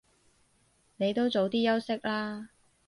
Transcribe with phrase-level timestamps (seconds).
[0.97, 2.49] 你都早啲休息啦